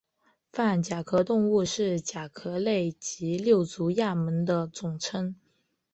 [0.51, 5.35] 泛甲壳动物是甲壳类及六足亚门的总称。